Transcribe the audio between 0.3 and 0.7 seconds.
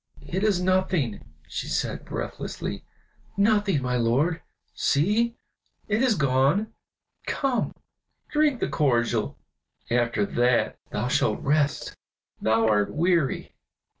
is